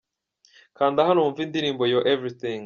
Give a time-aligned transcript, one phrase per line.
[0.77, 2.59] Kanda hano wumve indirimbo Your Everything.